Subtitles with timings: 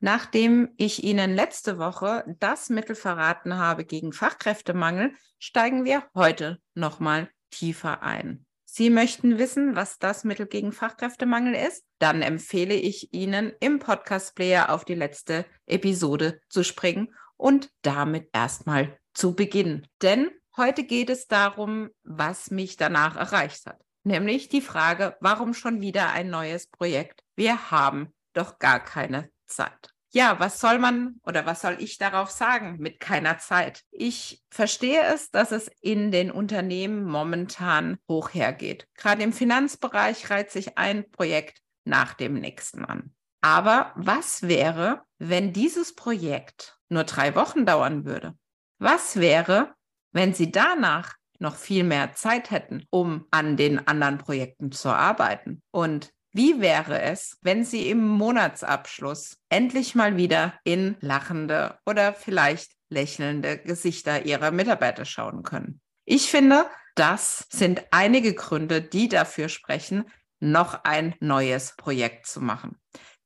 [0.00, 7.30] Nachdem ich Ihnen letzte Woche das Mittel verraten habe gegen Fachkräftemangel, steigen wir heute nochmal
[7.50, 8.44] tiefer ein.
[8.68, 11.84] Sie möchten wissen, was das Mittel gegen Fachkräftemangel ist?
[11.98, 18.98] Dann empfehle ich Ihnen, im Podcast-Player auf die letzte Episode zu springen und damit erstmal
[19.14, 19.86] zu beginnen.
[20.02, 23.80] Denn heute geht es darum, was mich danach erreicht hat.
[24.04, 27.24] Nämlich die Frage, warum schon wieder ein neues Projekt?
[27.34, 29.90] Wir haben doch gar keine Zeit.
[30.12, 33.82] Ja, was soll man oder was soll ich darauf sagen mit keiner Zeit?
[33.90, 38.86] Ich verstehe es, dass es in den Unternehmen momentan hoch hergeht.
[38.94, 43.14] Gerade im Finanzbereich reiht sich ein Projekt nach dem nächsten an.
[43.42, 48.34] Aber was wäre, wenn dieses Projekt nur drei Wochen dauern würde?
[48.78, 49.74] Was wäre,
[50.12, 55.62] wenn Sie danach noch viel mehr Zeit hätten, um an den anderen Projekten zu arbeiten?
[55.70, 62.72] Und wie wäre es, wenn Sie im Monatsabschluss endlich mal wieder in lachende oder vielleicht
[62.90, 65.80] lächelnde Gesichter Ihrer Mitarbeiter schauen können?
[66.04, 70.04] Ich finde, das sind einige Gründe, die dafür sprechen,
[70.38, 72.78] noch ein neues Projekt zu machen.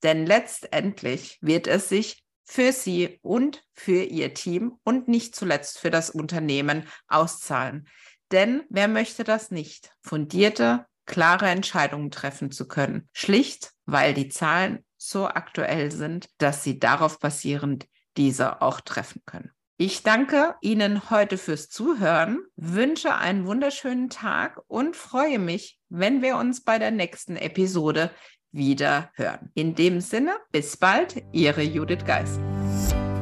[0.05, 5.91] Denn letztendlich wird es sich für Sie und für Ihr Team und nicht zuletzt für
[5.91, 7.89] das Unternehmen auszahlen.
[8.31, 9.91] Denn wer möchte das nicht?
[10.01, 13.09] Fundierte, klare Entscheidungen treffen zu können.
[13.13, 19.51] Schlicht, weil die Zahlen so aktuell sind, dass sie darauf basierend diese auch treffen können.
[19.77, 26.37] Ich danke Ihnen heute fürs Zuhören, wünsche einen wunderschönen Tag und freue mich, wenn wir
[26.37, 28.11] uns bei der nächsten Episode
[28.53, 29.51] wieder hören.
[29.55, 32.39] In dem Sinne, bis bald, Ihre Judith Geis.